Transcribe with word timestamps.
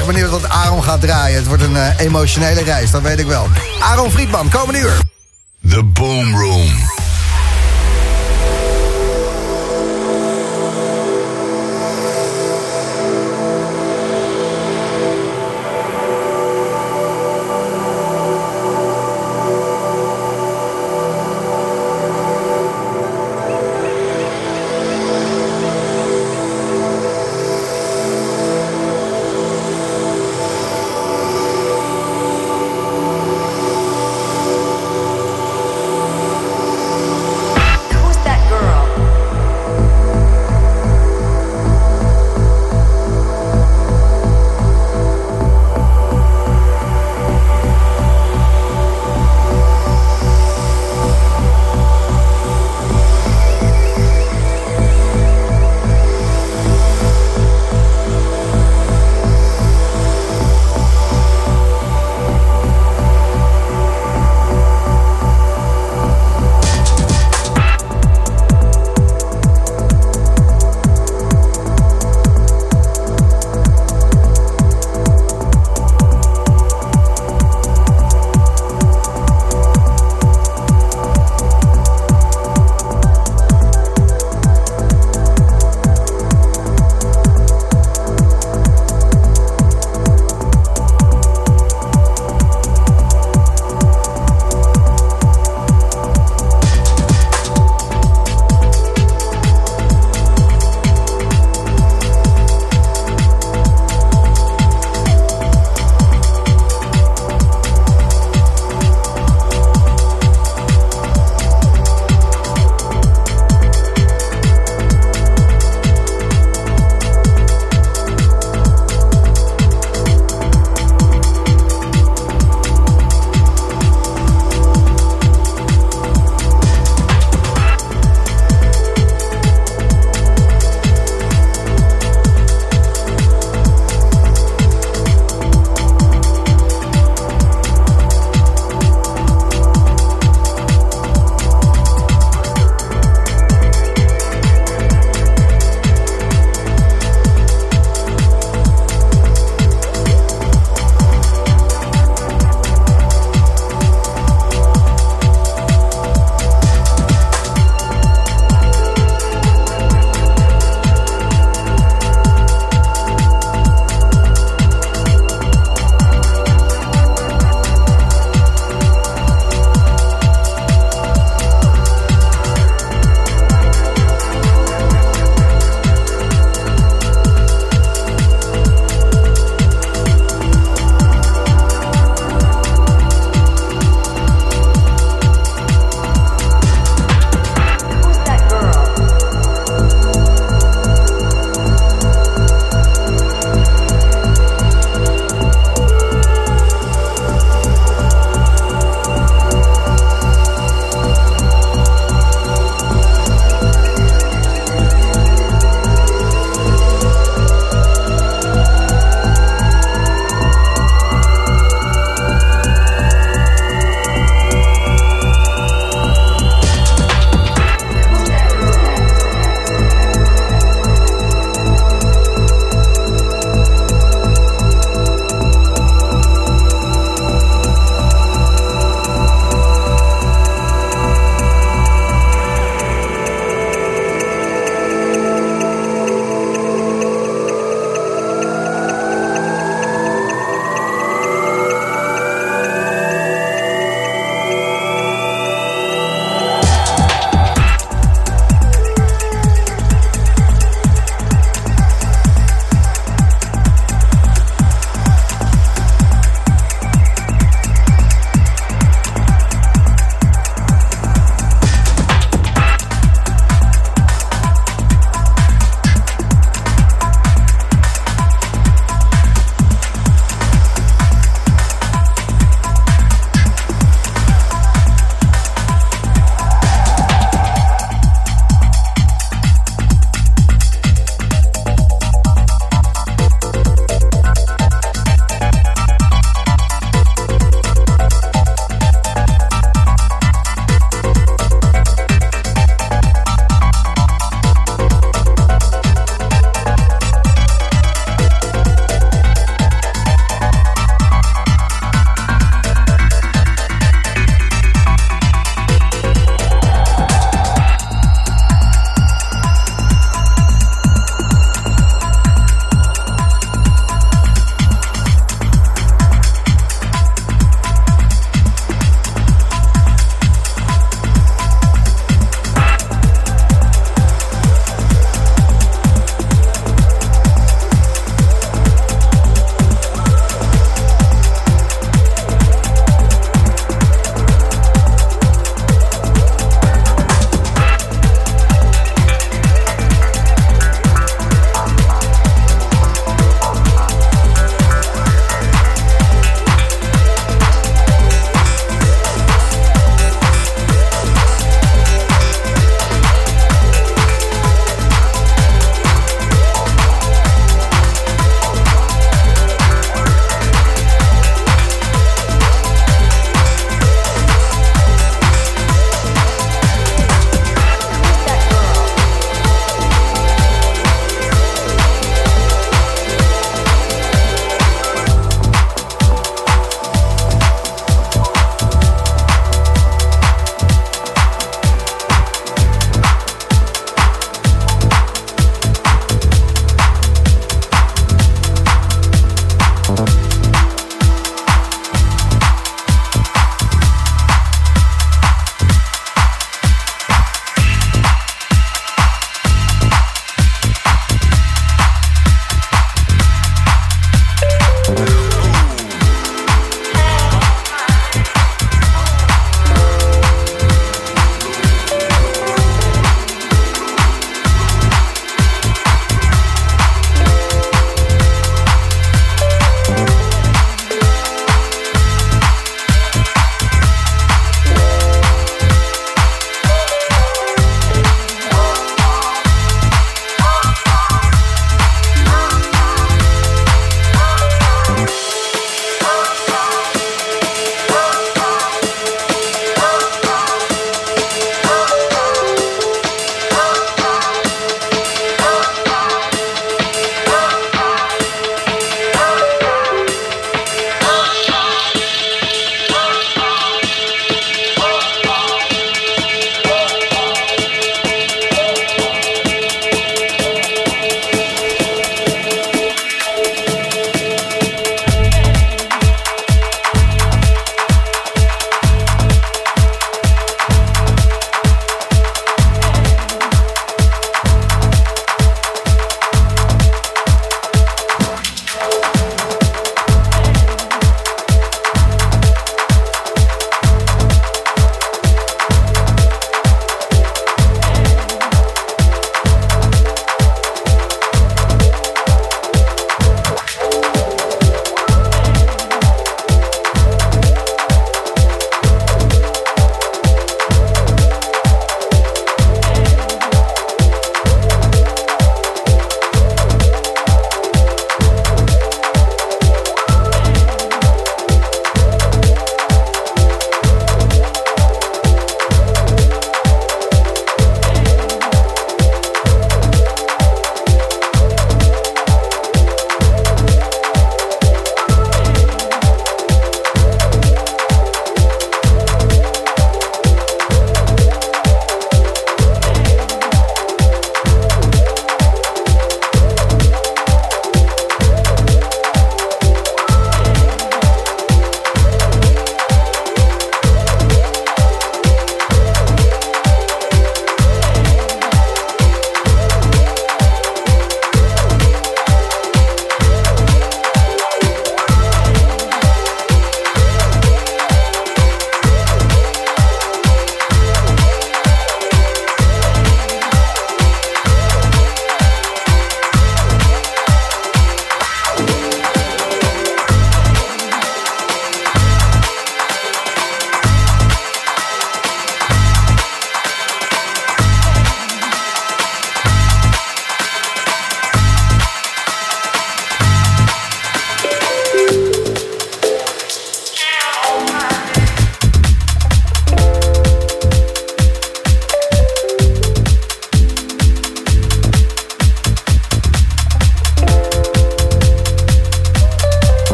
erg 0.00 0.08
benieuwd 0.08 0.30
wat 0.30 0.48
Aaron 0.48 0.82
gaat 0.82 1.00
draaien. 1.00 1.36
Het 1.36 1.46
wordt 1.46 1.62
een 1.62 1.76
eh, 1.76 1.98
emotionele 1.98 2.62
reis, 2.62 2.90
dat 2.90 3.02
weet 3.02 3.18
ik 3.18 3.26
wel. 3.26 3.48
Aaron 3.80 4.10
Friedman, 4.10 4.48
komende 4.48 4.80
uur. 4.80 4.98
The 5.68 5.84
Boom 5.84 6.36
Room. 6.36 6.99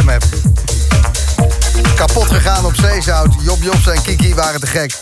Slam. 0.00 0.18
Kapot 1.94 2.28
gegaan 2.28 2.64
op 2.64 2.74
zeezout. 2.74 3.34
Job 3.42 3.62
Jobs 3.62 3.86
en 3.86 4.02
Kiki 4.02 4.34
waren 4.34 4.60
te 4.60 4.66
gek. 4.66 4.98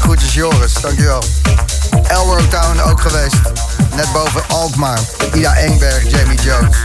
Groetjes 0.00 0.34
Joris, 0.34 0.72
dankjewel. 0.72 1.22
Elrow 2.08 2.48
Town 2.48 2.80
ook 2.80 3.00
geweest. 3.00 3.36
Net 3.94 4.12
boven 4.12 4.42
Alkmaar. 4.48 4.98
Ida 5.34 5.54
Engberg, 5.54 6.10
Jamie 6.10 6.40
Jones. 6.40 6.76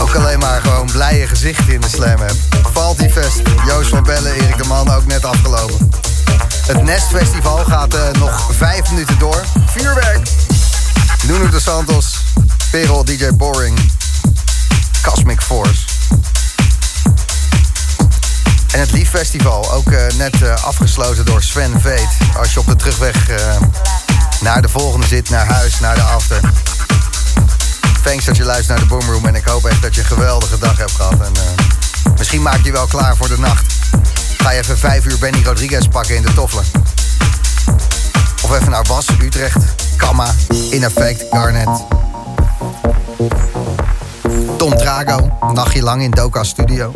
Ook 0.00 0.14
alleen 0.14 0.38
maar 0.38 0.60
gewoon 0.60 0.86
blije 0.92 1.26
gezichten 1.26 1.72
in 1.72 1.80
de 1.80 1.88
slam 1.88 2.20
app. 2.20 2.36
Falty 2.72 3.08
Fest, 3.08 3.40
Joost 3.66 3.88
van 3.88 4.02
Bellen, 4.02 4.32
Erik 4.32 4.58
de 4.58 4.68
Man 4.68 4.90
ook 4.90 5.06
net 5.06 5.24
afgelopen. 5.24 5.90
Het 6.66 6.82
Nest 6.82 7.06
Festival 7.06 7.64
gaat 7.64 7.94
uh, 7.94 8.00
nog 8.18 8.50
vijf 8.56 8.90
minuten 8.90 9.18
door. 9.18 9.44
Vuurwerk. 9.66 10.28
Nuno 11.26 11.48
de 11.48 11.60
Santos, 11.60 12.17
Perel, 12.70 13.04
DJ 13.04 13.30
Boring, 13.34 13.78
Cosmic 15.02 15.40
Force. 15.40 15.80
En 18.72 18.80
het 18.80 18.90
Lief 18.90 19.10
Festival, 19.10 19.72
ook 19.72 19.90
uh, 19.90 20.00
net 20.16 20.40
uh, 20.42 20.64
afgesloten 20.64 21.24
door 21.24 21.42
Sven 21.42 21.80
Veet. 21.80 22.08
Als 22.36 22.52
je 22.52 22.60
op 22.60 22.66
de 22.66 22.76
terugweg 22.76 23.28
naar 24.40 24.62
de 24.62 24.68
volgende 24.68 25.06
zit, 25.06 25.30
naar 25.30 25.46
huis, 25.46 25.80
naar 25.80 25.94
de 25.94 26.02
after. 26.02 26.40
Thanks 28.04 28.24
dat 28.24 28.36
je 28.36 28.44
luistert 28.44 28.68
naar 28.68 28.88
de 28.88 28.94
Boomroom 28.94 29.26
en 29.26 29.34
ik 29.34 29.44
hoop 29.44 29.64
echt 29.64 29.82
dat 29.82 29.94
je 29.94 30.00
een 30.00 30.06
geweldige 30.06 30.58
dag 30.58 30.76
hebt 30.76 30.92
gehad. 30.92 31.20
En 31.20 31.32
misschien 32.18 32.42
maak 32.42 32.64
je 32.64 32.72
wel 32.72 32.86
klaar 32.86 33.16
voor 33.16 33.28
de 33.28 33.38
nacht. 33.38 33.74
Ga 34.38 34.50
je 34.50 34.58
even 34.58 34.78
vijf 34.78 35.04
uur 35.04 35.18
Benny 35.18 35.42
Rodriguez 35.44 35.86
pakken 35.90 36.16
in 36.16 36.22
de 36.22 36.34
toffelen. 36.34 36.64
Of 38.42 38.52
even 38.52 38.70
naar 38.70 38.84
Was, 38.84 39.06
Utrecht, 39.20 39.64
Kamma, 39.96 40.34
In 40.70 40.84
Effect, 40.84 41.24
Garnet. 41.30 41.97
Tom 44.58 44.76
Trago, 44.76 45.30
nachtje 45.52 45.82
lang 45.82 46.02
in 46.02 46.10
Doka 46.10 46.44
Studio. 46.44 46.92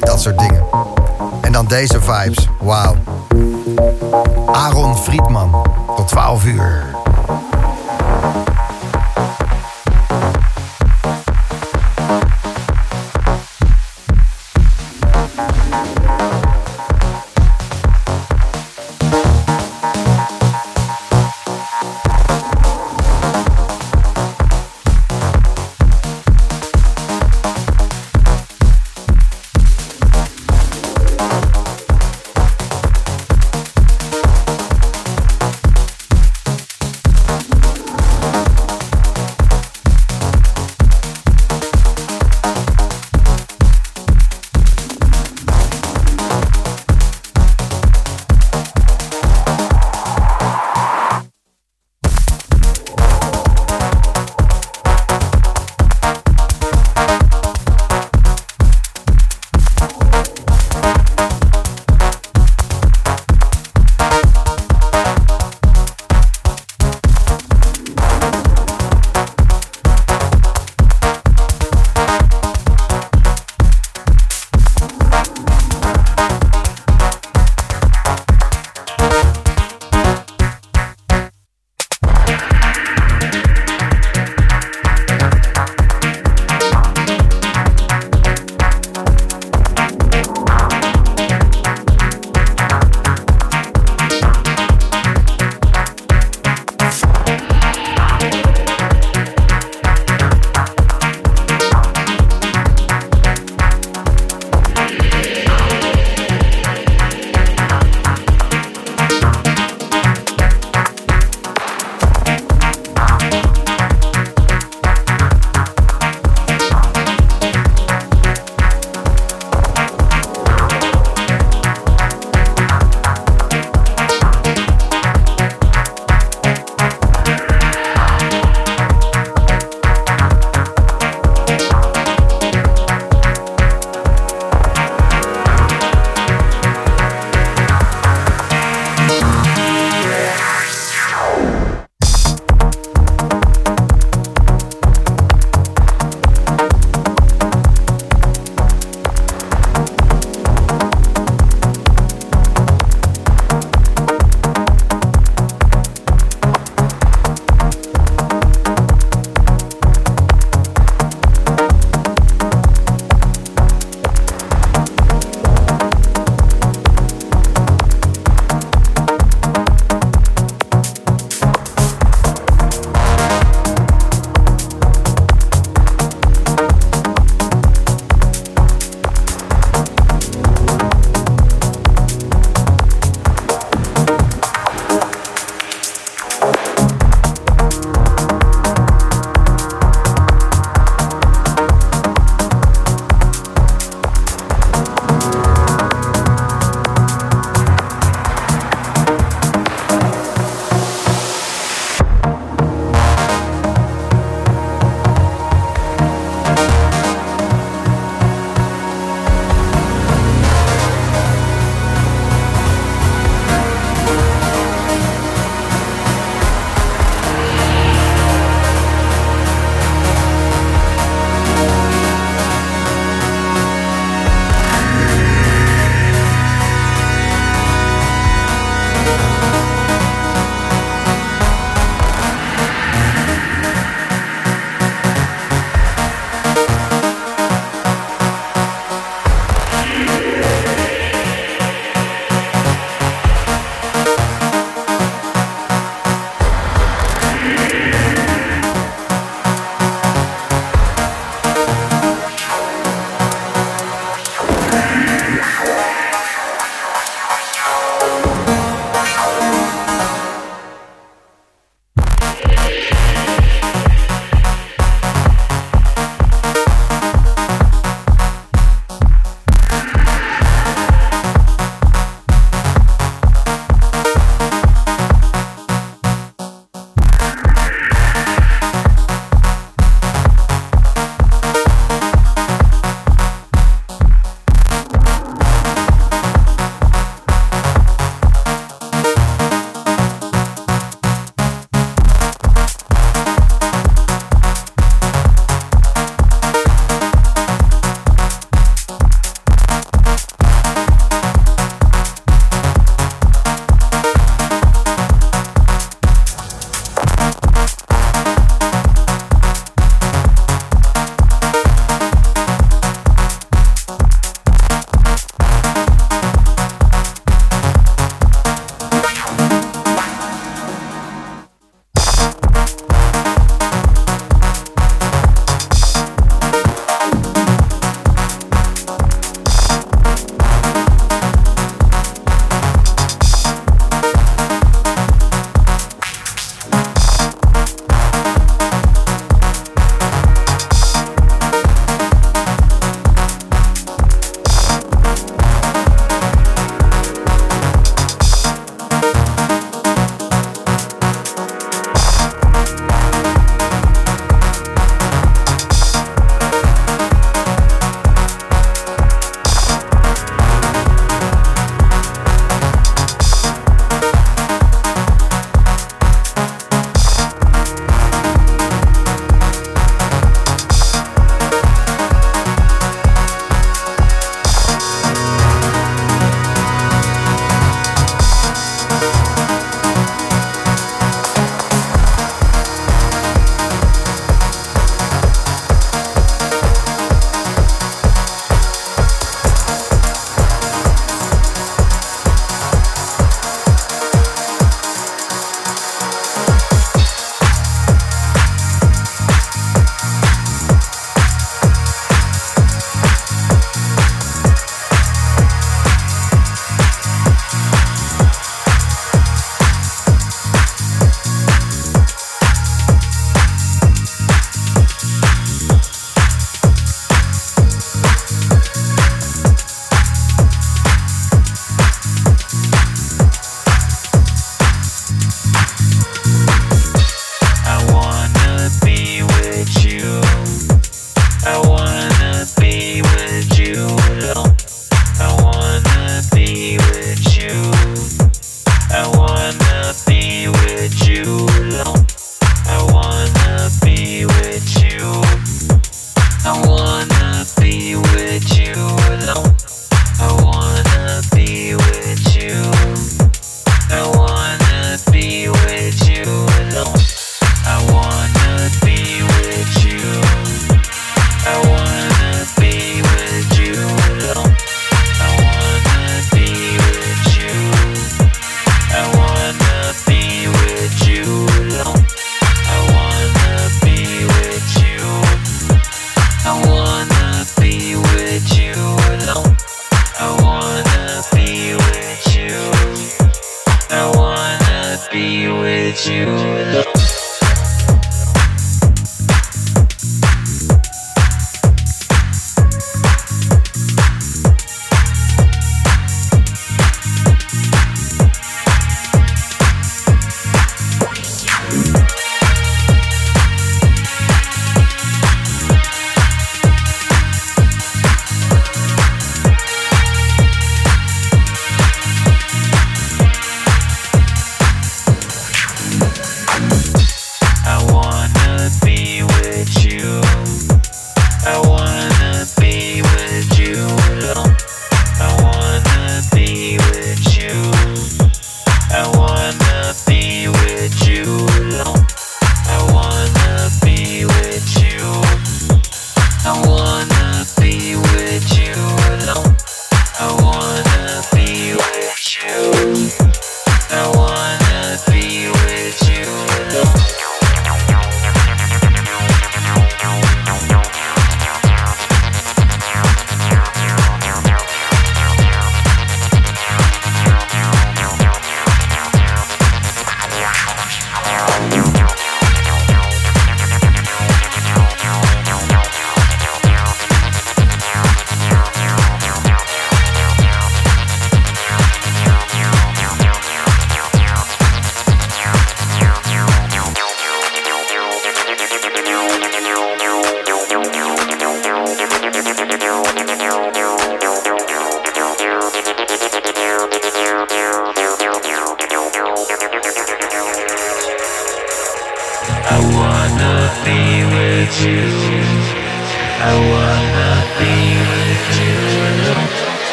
Dat 0.00 0.20
soort 0.20 0.38
dingen. 0.38 0.64
En 1.40 1.52
dan 1.52 1.66
deze 1.66 2.00
vibes, 2.00 2.48
wauw. 2.60 2.96
Aaron 4.46 4.96
Friedman, 4.96 5.66
tot 5.96 6.08
12 6.08 6.44
uur. 6.44 6.93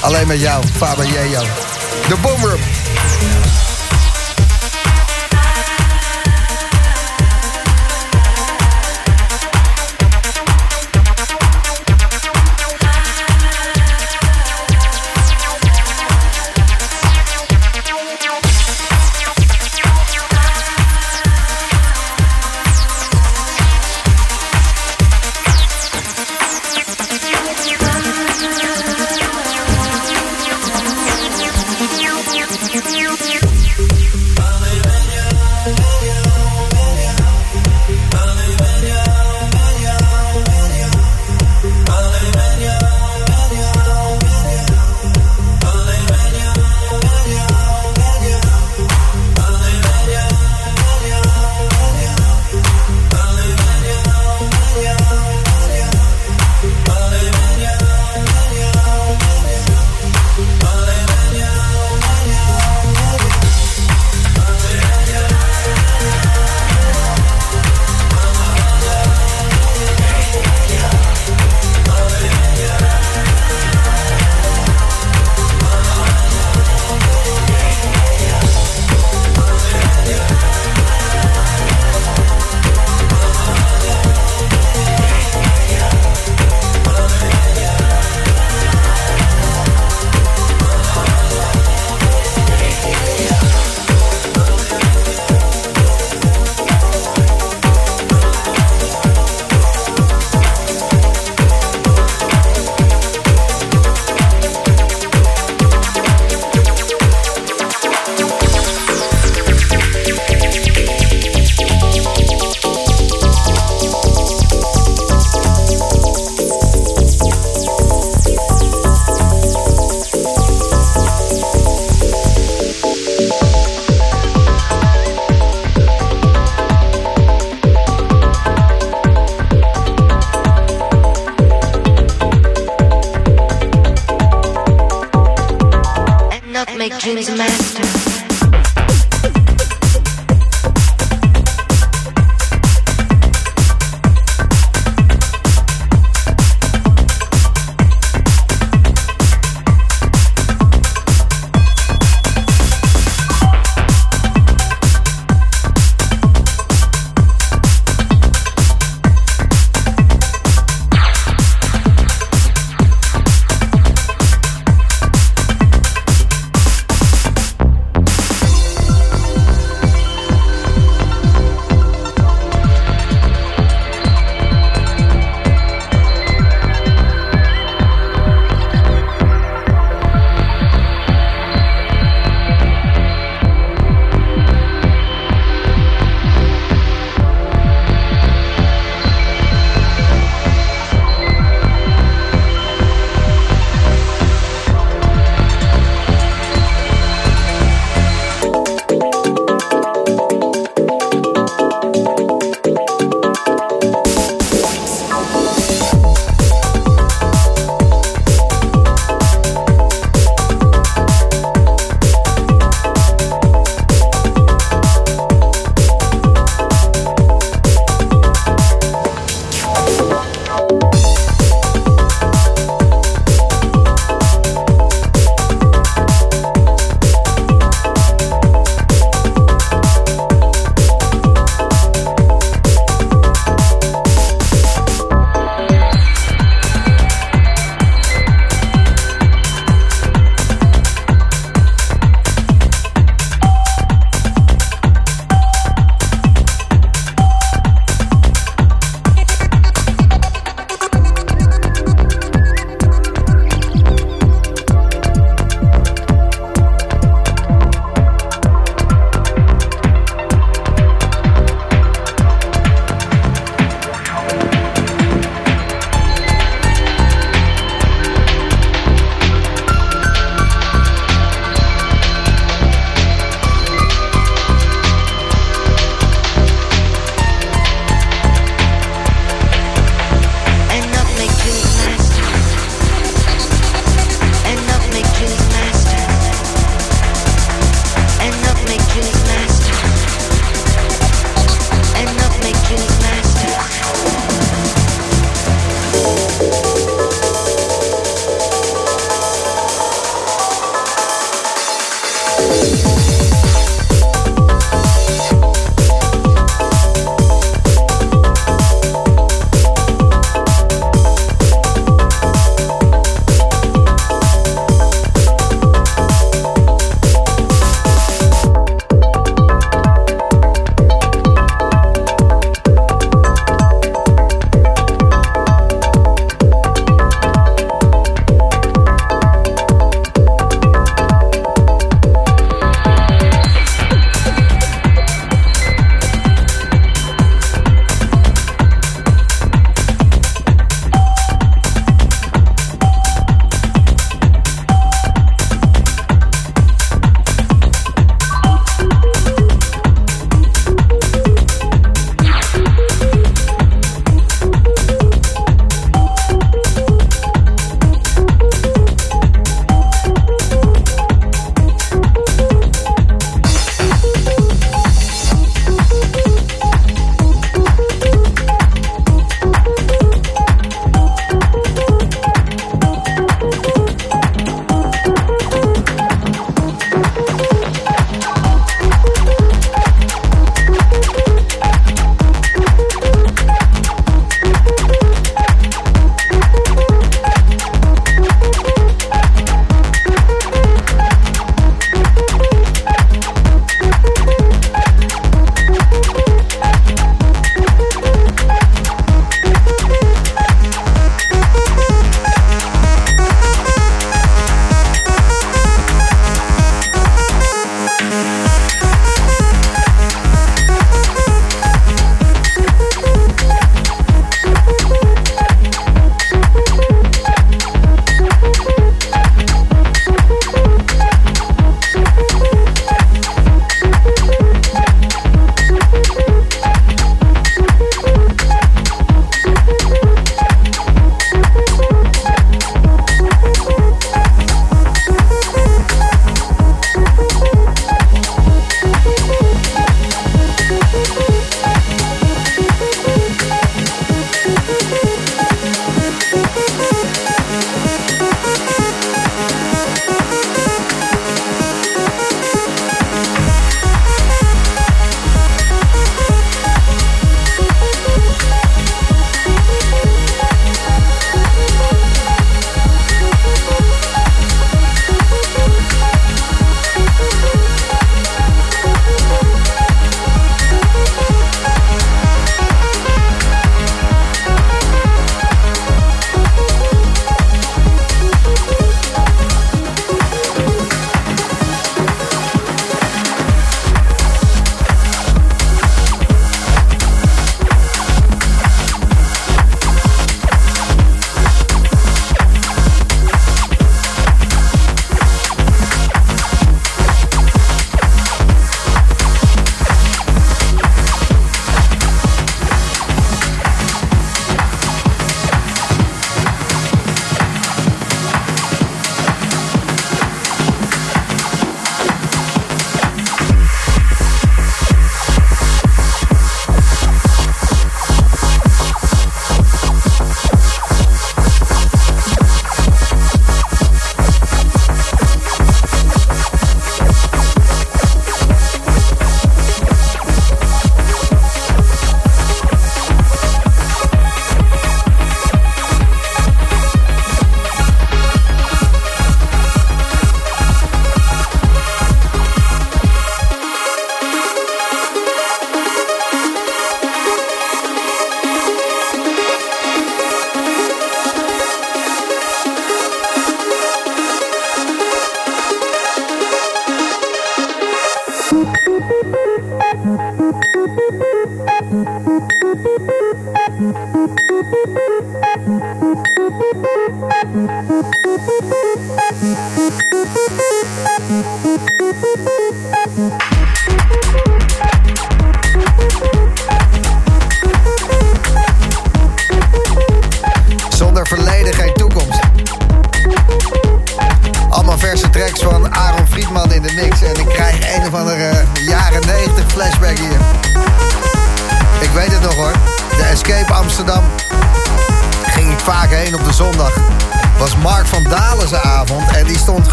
Alleen 0.00 0.26
met 0.26 0.40
jou, 0.40 0.64
Faber 0.76 1.06
Jejo. 1.06 1.42
De 2.08 2.16
Boomroom. 2.22 2.77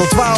Tot 0.00 0.10
12 0.10 0.29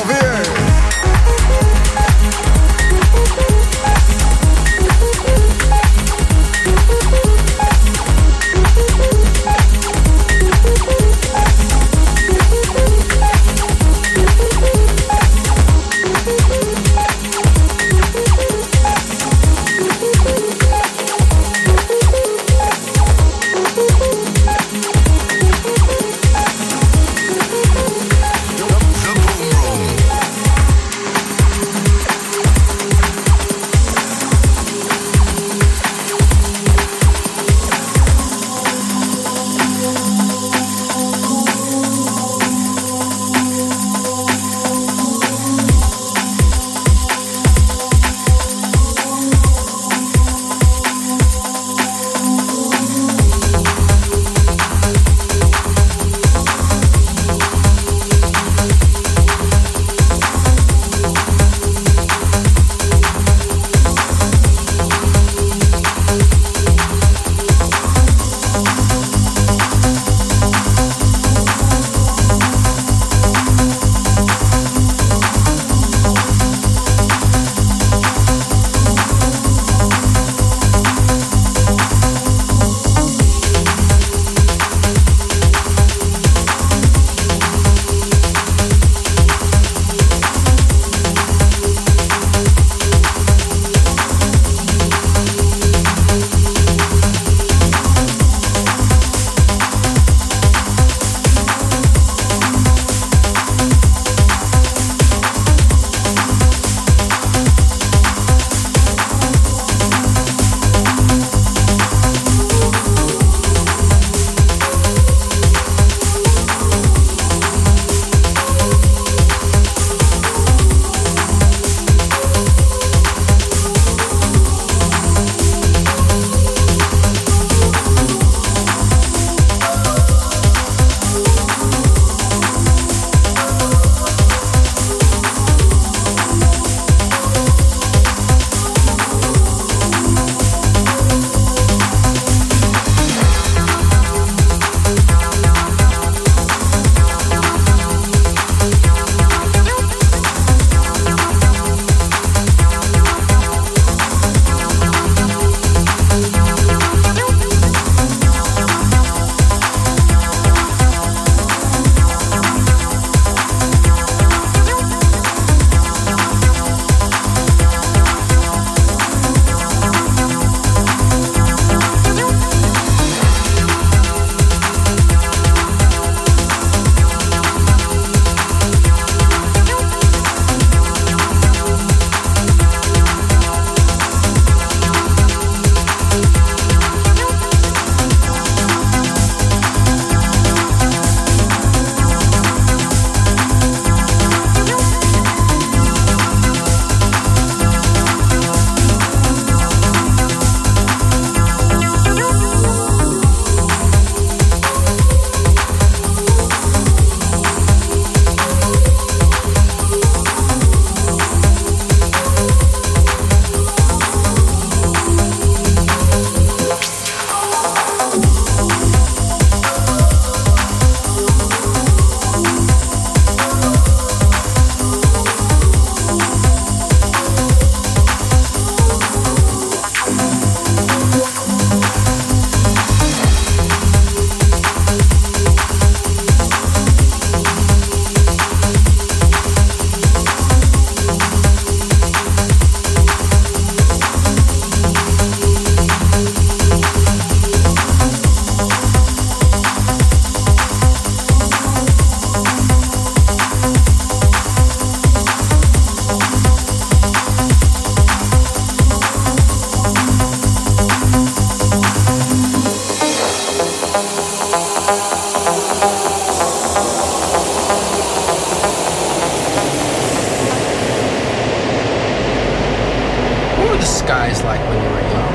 skies 274.02 274.42
like 274.42 274.58
when 274.66 274.78
you 274.82 274.90
were 274.90 275.06
young? 275.14 275.30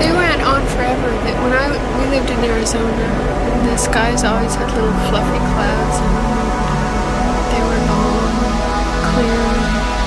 They 0.00 0.08
went 0.12 0.40
on 0.40 0.64
forever. 0.72 1.12
When 1.44 1.52
I 1.52 1.68
we 2.00 2.08
lived 2.08 2.30
in 2.32 2.40
Arizona, 2.40 3.06
the 3.68 3.76
skies 3.76 4.24
always 4.24 4.54
had 4.56 4.72
little 4.72 4.96
fluffy 5.12 5.40
clouds, 5.52 5.96
and 6.00 6.16
they 7.52 7.60
were 7.60 7.80
long, 7.92 8.32
clear. 9.12 9.44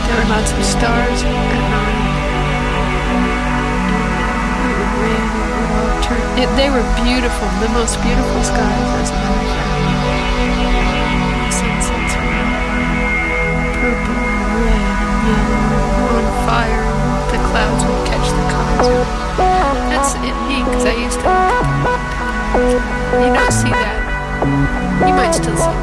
There 0.09 0.17
were 0.17 0.29
lots 0.33 0.49
of 0.57 0.65
stars 0.65 1.21
at 1.21 1.63
night. 1.69 2.01
It, 6.33 6.49
they 6.57 6.69
were 6.73 6.81
beautiful, 7.05 7.47
the 7.61 7.69
most 7.77 8.01
beautiful 8.01 8.41
skies 8.41 8.89
as 9.01 9.09
a 9.13 9.13
matter 9.13 9.37
of 9.37 9.53
fact. 9.53 9.93
Sunsets 11.53 12.13
were 12.17 12.49
purple 13.77 14.17
red 14.57 14.97
and 15.05 15.29
yellow 15.29 16.17
on 16.17 16.25
fire 16.49 17.02
the 17.33 17.39
clouds 17.49 17.83
will 17.83 18.05
catch 18.05 18.29
the 18.29 18.45
colors. 18.53 19.07
That's 19.89 20.13
in 20.13 20.35
me, 20.47 20.61
because 20.63 20.85
I 20.85 20.93
used 20.93 21.19
to. 21.19 21.25
You 23.17 23.33
don't 23.33 23.51
see 23.51 23.73
that. 23.73 23.97
You 25.07 25.13
might 25.17 25.33
still 25.33 25.57
see 25.57 25.73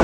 it. 0.00 0.03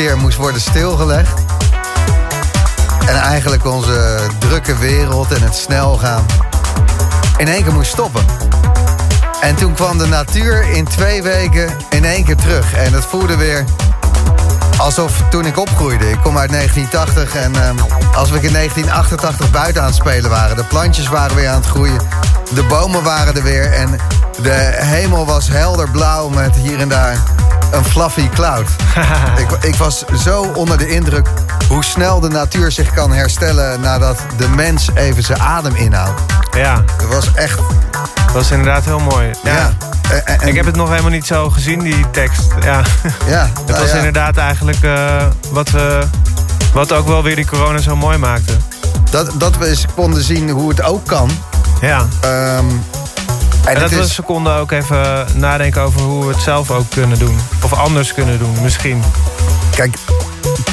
Moest 0.00 0.36
worden 0.36 0.60
stilgelegd. 0.60 1.40
En 3.06 3.16
eigenlijk 3.16 3.64
onze 3.64 4.18
drukke 4.38 4.76
wereld 4.76 5.32
en 5.32 5.42
het 5.42 5.54
snel 5.54 5.96
gaan 5.96 6.26
in 7.36 7.48
één 7.48 7.62
keer 7.62 7.72
moest 7.72 7.90
stoppen. 7.90 8.24
En 9.40 9.54
toen 9.54 9.74
kwam 9.74 9.98
de 9.98 10.06
natuur 10.06 10.70
in 10.70 10.84
twee 10.84 11.22
weken 11.22 11.76
in 11.90 12.04
één 12.04 12.24
keer 12.24 12.36
terug. 12.36 12.74
En 12.74 12.92
het 12.92 13.04
voelde 13.04 13.36
weer 13.36 13.64
alsof 14.76 15.22
toen 15.30 15.46
ik 15.46 15.58
opgroeide. 15.58 16.10
Ik 16.10 16.18
kom 16.22 16.38
uit 16.38 16.50
1980 16.50 17.42
en 17.42 17.54
ehm, 17.54 17.76
als 18.14 18.30
we 18.30 18.40
in 18.40 18.52
1988 18.52 19.50
buiten 19.50 19.82
aan 19.82 19.88
het 19.88 19.96
spelen 19.96 20.30
waren... 20.30 20.56
de 20.56 20.64
plantjes 20.64 21.08
waren 21.08 21.36
weer 21.36 21.48
aan 21.48 21.60
het 21.60 21.66
groeien, 21.66 22.00
de 22.54 22.62
bomen 22.62 23.02
waren 23.02 23.36
er 23.36 23.42
weer... 23.42 23.72
en 23.72 23.98
de 24.42 24.76
hemel 24.76 25.26
was 25.26 25.48
helder 25.48 25.90
blauw 25.90 26.28
met 26.28 26.54
hier 26.56 26.80
en 26.80 26.88
daar 26.88 27.16
een 27.72 27.84
fluffy 27.84 28.28
cloud. 28.28 28.68
ik, 29.42 29.50
ik 29.64 29.74
was 29.74 30.04
zo 30.22 30.42
onder 30.42 30.78
de 30.78 30.88
indruk 30.88 31.28
hoe 31.68 31.84
snel 31.84 32.20
de 32.20 32.28
natuur 32.28 32.72
zich 32.72 32.92
kan 32.94 33.12
herstellen... 33.12 33.80
nadat 33.80 34.18
de 34.36 34.48
mens 34.48 34.88
even 34.94 35.22
zijn 35.22 35.40
adem 35.40 35.74
inhoudt. 35.74 36.20
Ja, 36.56 36.84
Het 36.96 37.08
was 37.08 37.32
echt... 37.34 37.58
dat 38.24 38.32
was 38.32 38.50
inderdaad 38.50 38.84
heel 38.84 39.00
mooi. 39.00 39.30
Ja. 39.44 39.52
Ja. 39.54 39.70
En- 40.10 40.26
en- 40.40 40.48
Ik 40.48 40.54
heb 40.54 40.64
het 40.64 40.76
nog 40.76 40.88
helemaal 40.88 41.10
niet 41.10 41.26
zo 41.26 41.50
gezien, 41.50 41.78
die 41.80 42.10
tekst. 42.10 42.42
Ja. 42.62 42.82
ja, 43.26 43.42
Het 43.58 43.66
nou 43.66 43.80
was 43.80 43.90
ja. 43.90 43.96
inderdaad 43.96 44.36
eigenlijk 44.36 44.82
eh, 44.82 45.22
wat, 45.50 45.70
we, 45.70 46.02
wat 46.72 46.92
ook 46.92 47.06
wel 47.06 47.22
weer 47.22 47.36
die 47.36 47.46
corona 47.46 47.78
zo 47.78 47.96
mooi 47.96 48.18
maakte. 48.18 48.52
Dat, 49.10 49.30
dat 49.34 49.56
we 49.56 49.66
eens 49.66 49.84
konden 49.94 50.22
zien 50.22 50.50
hoe 50.50 50.68
het 50.68 50.82
ook 50.82 51.06
kan. 51.06 51.30
Ja. 51.80 52.06
Ehm, 52.20 52.64
en 53.64 53.74
En 53.74 53.80
dat 53.80 53.90
we 53.90 53.96
een 53.96 54.08
seconde 54.08 54.50
ook 54.50 54.70
even 54.70 55.26
nadenken 55.34 55.82
over 55.82 56.00
hoe 56.00 56.26
we 56.26 56.32
het 56.32 56.42
zelf 56.42 56.70
ook 56.70 56.90
kunnen 56.90 57.18
doen. 57.18 57.36
Of 57.64 57.72
anders 57.72 58.14
kunnen 58.14 58.38
doen, 58.38 58.62
misschien. 58.62 59.02
kijk, 59.74 59.96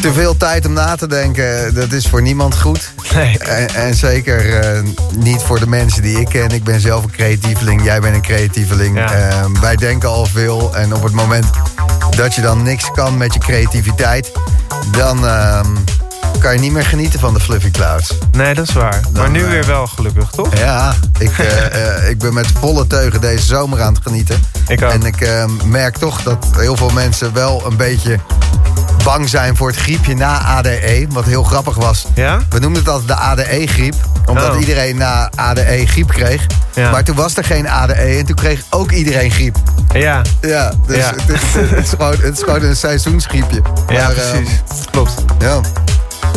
te 0.02 0.14
veel 0.14 0.38
tijd 0.38 0.66
om 0.66 0.74
na 0.74 0.96
te 0.96 1.08
denken, 1.08 1.74
dat 1.74 1.92
is 1.92 2.08
voor 2.08 2.22
niemand 2.22 2.60
goed. 2.60 2.94
Nee. 3.14 3.38
En, 3.38 3.76
en 3.76 3.96
zeker 3.96 4.60
eh, 4.60 4.84
niet 5.16 5.42
voor 5.42 5.60
de 5.60 5.68
mensen 5.68 6.02
die 6.02 6.20
ik 6.20 6.28
ken. 6.30 6.50
Ik 6.50 6.64
ben 6.64 6.80
zelf 6.80 7.04
een 7.04 7.12
creatieveling, 7.12 7.84
jij 7.84 8.00
bent 8.00 8.16
een 8.16 8.22
creatieveling. 8.22 8.98
Ja. 8.98 9.14
Ehm, 9.14 9.60
wij 9.60 9.76
denken 9.76 10.10
al 10.10 10.26
veel. 10.26 10.76
En 10.76 10.94
op 10.94 11.04
het 11.04 11.14
moment 11.14 11.46
dat 12.16 12.36
je 12.36 12.42
dan 12.42 12.64
niks 12.64 12.92
kan 12.92 13.18
met 13.18 13.34
je 13.34 13.40
creativiteit... 13.40 14.32
dan 14.92 15.28
ehm, 15.28 15.76
kan 16.38 16.54
je 16.54 16.60
niet 16.60 16.72
meer 16.72 16.86
genieten 16.86 17.20
van 17.20 17.34
de 17.34 17.40
fluffy 17.40 17.72
clouds. 17.72 18.14
Nee, 18.32 18.54
dat 18.54 18.68
is 18.68 18.74
waar. 18.74 19.00
maar 19.14 19.30
nu 19.30 19.44
eh, 19.44 19.50
weer 19.50 19.66
wel, 19.66 19.88
gelukkig, 19.88 20.30
toch? 20.30 20.58
Ja, 20.58 20.94
ik, 21.20 21.38
eh, 21.40 21.96
eh, 21.98 22.10
ik 22.10 22.18
ben 22.18 22.34
met 22.34 22.48
volle 22.60 22.88
teugen 22.88 23.22
deze 23.22 23.46
zomer 23.46 23.82
aan 23.82 23.94
het 23.94 24.04
genieten. 24.04 24.44
Ik 24.68 24.82
ook. 24.84 24.92
En 24.92 25.04
ik 25.04 25.28
merk 25.66 25.98
toch 25.98 26.22
dat 26.24 26.46
heel 26.58 26.76
veel 26.76 26.90
mensen 26.90 27.34
wel 27.34 27.66
een 27.66 27.76
beetje 27.78 28.20
bang 29.04 29.30
zijn 29.30 29.56
voor 29.56 29.68
het 29.68 29.78
griepje 29.78 30.16
na 30.16 30.40
ADE. 30.42 31.06
Wat 31.10 31.26
heel 31.26 31.44
grappig 31.44 31.76
was. 31.76 32.06
Ja? 32.16 32.40
We 32.50 32.60
noemden 32.60 32.82
het 32.84 32.92
altijd 32.92 33.08
de 33.08 33.16
ADE-griep. 33.24 33.96
Omdat 34.26 34.54
Oh. 34.54 34.60
iedereen 34.60 34.98
na 34.98 35.30
ADE 35.36 35.84
griep 35.88 36.08
kreeg. 36.08 36.46
Ja. 36.74 36.92
Maar 36.92 37.04
toen 37.04 37.16
was 37.16 37.38
er 37.38 37.44
geen 37.44 37.70
ADE 37.70 37.94
en 37.94 38.26
toen 38.26 38.36
kreeg 38.36 38.62
ook 38.70 38.92
iedereen 38.92 39.32
griep. 39.32 39.58
Ja, 39.94 40.22
Ja, 40.42 40.72
dus 40.88 40.98
Ja. 40.98 41.14
Het, 41.16 41.30
is, 41.30 41.70
het, 41.70 41.84
is 41.84 41.90
gewoon, 41.90 42.12
het 42.22 42.38
is 42.38 42.44
gewoon 42.44 42.64
een 42.64 42.76
seizoensgriepje. 42.76 43.62
ja 43.88 44.04
Maar, 44.04 44.14
precies. 44.14 44.50
ehm, 44.50 44.92
Klopt. 44.92 45.14
ja. 45.40 45.60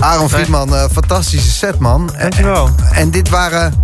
Aaron 0.00 0.28
Friedman, 0.28 0.74
eh, 0.74 0.84
fantastische 0.92 1.50
set, 1.50 1.78
man. 1.78 2.10
En, 2.14 2.20
Dankjewel. 2.20 2.68
en 2.92 3.10
dit 3.10 3.28
waren 3.28 3.74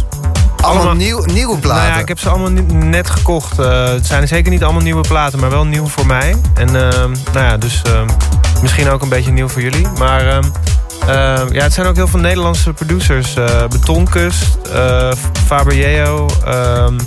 allemaal, 0.56 0.74
Allemaal- 0.82 0.94
nieuw, 0.94 1.24
nieuwe 1.24 1.58
platen. 1.58 1.82
Nou 1.82 1.94
ja, 1.94 2.00
ik 2.00 2.08
heb 2.08 2.18
ze 2.18 2.28
allemaal 2.28 2.50
net 2.72 3.10
gekocht. 3.10 3.58
Eh, 3.58 3.84
het 3.84 4.06
zijn 4.06 4.28
zeker 4.28 4.50
niet 4.50 4.64
allemaal 4.64 4.82
nieuwe 4.82 5.00
platen, 5.08 5.38
maar 5.38 5.50
wel 5.50 5.64
nieuw 5.66 5.86
voor 5.86 6.06
mij. 6.06 6.36
En 6.54 6.66
ehm, 6.68 7.10
nou 7.32 7.46
ja, 7.46 7.56
dus 7.56 7.82
misschien 8.62 8.88
ook 8.88 9.02
een 9.02 9.08
beetje 9.08 9.32
nieuw 9.32 9.48
voor 9.48 9.62
jullie. 9.62 9.86
Maar 9.98 10.26
ehm, 10.26 11.52
ja, 11.52 11.62
het 11.62 11.72
zijn 11.72 11.86
ook 11.86 11.96
heel 11.96 12.08
veel 12.08 12.20
Nederlandse 12.20 12.72
producers. 12.72 13.36
eh 13.36 13.66
Betonkust, 13.68 14.56
eh 14.72 15.10
Faber 15.46 15.74
Yeo, 15.76 16.28
ehm, 16.44 16.98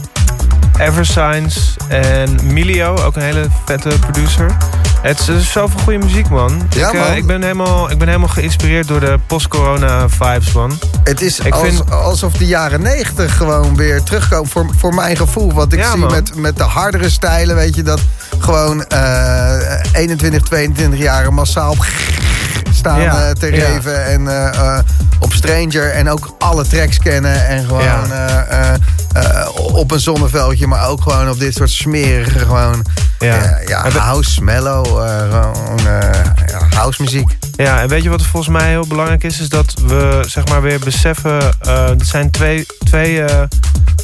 Eversigns 0.79 1.75
en 1.87 2.53
Milio, 2.53 2.95
ook 2.95 3.15
een 3.15 3.21
hele 3.21 3.47
vette 3.65 3.89
producer. 3.99 4.57
Het 5.01 5.27
is, 5.27 5.51
zoveel 5.51 5.79
goede 5.79 5.99
muziek, 5.99 6.29
man. 6.29 6.67
Ja, 6.69 6.87
ik, 6.87 6.93
eh, 6.93 6.99
man. 7.07 7.13
ik, 7.15 7.25
ben 7.27 7.41
helemaal, 7.41 7.91
ik 7.91 7.97
ben 7.97 8.07
helemaal 8.07 8.27
geïnspireerd 8.29 8.87
door 8.87 8.99
de 8.99 9.19
post-corona 9.27 10.09
vibes, 10.09 10.51
man. 10.51 10.79
Het 11.03 11.21
is 11.21 11.39
Ik 11.39 11.53
als- 11.53 11.61
vind- 11.67 11.91
alsof 11.91 12.33
de 12.33 12.45
jaren 12.45 12.81
negentig 12.81 13.37
gewoon 13.37 13.75
weer 13.75 14.03
terugkomen 14.03 14.49
voor, 14.49 14.65
voor 14.77 14.93
mijn 14.93 15.17
gevoel. 15.17 15.53
Wat 15.53 15.73
ik 15.73 15.79
Ja, 15.79 15.89
zie 15.91 15.99
man. 15.99 16.11
met, 16.11 16.35
met 16.35 16.57
de 16.57 16.63
hardere 16.63 17.09
stijlen, 17.09 17.55
weet 17.55 17.75
je, 17.75 17.83
dat 17.83 18.01
gewoon 18.39 18.83
eh 18.85 19.57
21, 19.93 20.41
22 20.41 20.99
jaren 20.99 21.33
massaal 21.33 21.71
op 21.71 21.85
staan 22.79 23.01
Ja, 23.01 23.27
eh, 23.27 23.31
te 23.31 23.45
ja. 23.55 23.67
reven 23.67 24.05
en 24.05 24.27
eh, 24.27 24.47
eh, 24.47 24.79
op 25.19 25.33
Stranger 25.33 25.91
en 25.91 26.09
ook 26.09 26.35
alle 26.39 26.67
tracks 26.67 26.99
kennen 26.99 27.47
en 27.47 27.65
gewoon 27.65 28.11
op 29.55 29.91
een 29.91 29.99
zonneveldje, 29.99 30.67
maar 30.67 30.87
ook 30.87 31.01
gewoon 31.01 31.29
op 31.29 31.39
dit 31.39 31.55
soort 31.55 31.69
smerige 31.69 32.39
gewoon 32.39 32.85
Ja. 33.19 33.89
house, 33.97 34.43
mellow, 34.43 34.85
gewoon 35.29 35.79
ja, 36.47 36.67
house 36.75 37.01
muziek. 37.01 37.37
Ja, 37.55 37.81
en 37.81 37.87
weet 37.87 38.03
je 38.03 38.09
wat 38.09 38.21
volgens 38.21 38.57
mij 38.57 38.69
heel 38.69 38.87
belangrijk 38.87 39.23
is? 39.23 39.39
Is 39.39 39.49
dat 39.49 39.73
we 39.85 40.23
zeg 40.27 40.47
maar 40.47 40.61
weer 40.61 40.79
beseffen... 40.79 41.39
eh 41.59 41.89
er 41.89 42.05
zijn 42.05 42.31
twee, 42.31 42.65
twee 42.85 43.23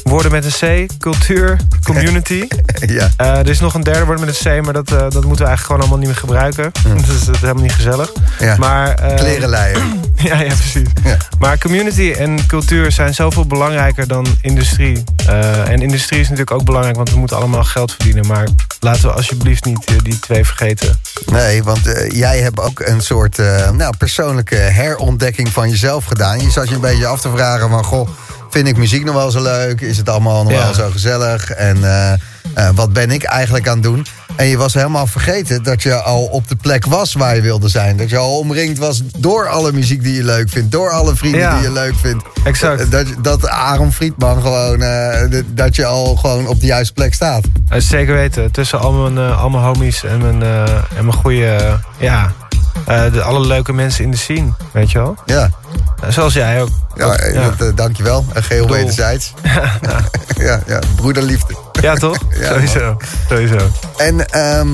woorden 0.02 0.32
met 0.32 0.44
een 0.44 0.86
C. 0.88 1.00
Cultuur, 1.00 1.56
community. 1.84 2.48
ja. 2.98 3.10
Eh, 3.16 3.38
er 3.38 3.48
is 3.48 3.60
nog 3.60 3.74
een 3.74 3.82
derde 3.82 4.04
woord 4.04 4.20
met 4.20 4.28
een 4.28 4.60
C, 4.60 4.64
maar 4.64 4.72
dat, 4.72 4.92
eh, 4.92 4.98
dat 4.98 5.24
moeten 5.24 5.44
we 5.44 5.44
eigenlijk 5.44 5.60
gewoon 5.60 5.80
allemaal 5.80 5.98
niet 5.98 6.06
meer 6.06 6.16
gebruiken. 6.16 6.72
Dat, 6.96 7.16
is, 7.16 7.24
dat 7.24 7.34
is 7.34 7.40
helemaal 7.40 7.62
niet 7.62 7.72
gezellig. 7.72 8.12
Ja. 8.38 8.56
Maar, 8.56 8.94
eh, 8.94 9.16
Klerenleier. 9.16 9.78
Ja, 10.16 10.40
ja, 10.40 10.54
precies. 10.54 10.88
Ja. 11.04 11.16
Maar 11.38 11.58
community 11.58 12.14
en 12.18 12.46
cultuur 12.46 12.92
zijn 12.92 13.14
zoveel 13.14 13.46
belangrijker 13.46 14.06
dan 14.06 14.26
industrie. 14.40 15.04
Eh, 15.26 15.68
en 15.68 15.82
industrie 15.82 16.20
is 16.20 16.28
natuurlijk 16.28 16.56
ook 16.56 16.64
belangrijk, 16.64 16.96
want 16.96 17.10
we 17.10 17.18
moeten 17.18 17.36
allemaal 17.36 17.64
geld 17.64 17.92
verdienen. 17.92 18.26
Maar 18.26 18.48
laten 18.80 19.02
we 19.02 19.12
alsjeblieft 19.12 19.64
niet 19.64 19.84
eh, 19.84 19.94
die 20.02 20.18
twee 20.18 20.44
vergeten. 20.44 20.98
Nee, 21.26 21.62
want 21.62 21.86
eh, 21.86 22.10
jij 22.10 22.38
hebt 22.38 22.60
ook 22.60 22.80
een 22.80 23.00
soort 23.00 23.38
eh, 23.38 23.70
nou, 23.70 23.96
persoonlijke 23.98 24.54
herontdekking 24.54 25.48
van 25.48 25.70
jezelf 25.70 26.04
gedaan. 26.04 26.40
Je 26.40 26.50
zat 26.50 26.68
je 26.68 26.74
een 26.74 26.80
beetje 26.80 27.06
af 27.06 27.20
te 27.20 27.30
vragen 27.30 27.68
van... 27.68 27.84
Goh, 27.84 28.08
vind 28.50 28.68
ik 28.68 28.76
muziek 28.76 29.04
nog 29.04 29.14
wel 29.14 29.30
zo 29.30 29.42
leuk? 29.42 29.80
Is 29.80 29.96
het 29.96 30.08
allemaal 30.08 30.42
nog 30.42 30.52
wel 30.52 30.74
zo 30.74 30.90
gezellig? 30.90 31.50
En 31.50 31.84
eh, 31.84 32.12
eh, 32.12 32.18
wat 32.74 32.92
ben 32.92 33.10
ik 33.10 33.22
eigenlijk 33.22 33.68
aan 33.68 33.74
het 33.74 33.82
doen? 33.82 34.06
En 34.36 34.46
je 34.46 34.56
was 34.56 34.74
helemaal 34.74 35.06
vergeten 35.06 35.62
dat 35.62 35.82
je 35.82 35.94
al 35.94 36.22
op 36.24 36.48
de 36.48 36.56
plek 36.56 36.86
was 36.86 37.12
waar 37.14 37.34
je 37.34 37.40
wilde 37.40 37.68
zijn. 37.68 37.96
Dat 37.96 38.10
je 38.10 38.16
al 38.16 38.38
omringd 38.38 38.78
was 38.78 39.02
door 39.16 39.48
alle 39.48 39.72
muziek 39.72 40.02
die 40.02 40.14
je 40.14 40.24
leuk 40.24 40.48
vindt. 40.48 40.72
Door 40.72 40.90
alle 40.90 41.16
vrienden 41.16 41.40
Ja. 41.40 41.54
die 41.54 41.62
je 41.62 41.72
leuk 41.72 41.94
vindt. 41.94 42.24
Exact. 42.44 42.90
Dat, 42.90 43.06
dat 43.22 43.48
Aaron 43.48 43.92
Friedman 43.92 44.42
gewoon... 44.42 44.82
eh, 44.82 45.40
dat 45.46 45.76
je 45.76 45.84
al 45.86 46.16
gewoon 46.16 46.46
op 46.46 46.60
de 46.60 46.66
juiste 46.66 46.92
plek 46.92 47.14
staat. 47.14 47.44
Eh, 47.68 47.80
zeker 47.80 48.14
weten. 48.14 48.50
Tussen 48.50 48.80
al 48.80 48.92
mijn, 48.92 49.26
eh, 49.30 49.42
al 49.42 49.48
mijn 49.50 49.64
homies 49.64 50.04
en 50.04 50.18
mijn, 50.20 50.42
eh, 50.42 50.74
en 50.96 51.04
mijn 51.04 51.12
goede... 51.12 51.46
eh, 51.46 51.72
ja, 51.98 52.32
eh, 52.86 53.12
de, 53.12 53.22
alle 53.22 53.46
leuke 53.46 53.72
mensen 53.72 54.04
in 54.04 54.10
de 54.10 54.16
scene, 54.16 54.48
weet 54.72 54.90
je 54.90 54.98
wel? 54.98 55.16
Ja, 55.26 55.42
Eh, 55.42 55.65
zoals 56.08 56.32
jij 56.34 56.62
ook. 56.62 56.68
ja, 56.94 57.06
Dat- 57.06 57.16
eh, 57.18 57.34
ja. 57.34 57.42
Dat, 57.50 57.68
eh, 57.68 57.76
dankjewel. 57.76 58.24
Uh, 58.36 58.42
geheel 58.42 58.68
wederzijds. 58.70 59.32
ja, 60.38 60.60
ja, 60.66 60.78
broederliefde. 60.96 61.54
Ja, 61.80 61.94
toch? 61.94 62.16
Ja, 62.40 62.52
sowieso. 62.52 62.96
sowieso. 63.28 63.56
En 63.96 64.28
ehm, 64.30 64.68